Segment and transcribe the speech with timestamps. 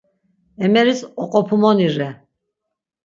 [0.67, 2.09] Emeris oqopumoni re.